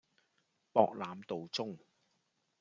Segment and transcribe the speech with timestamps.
[0.73, 1.77] 博覽道中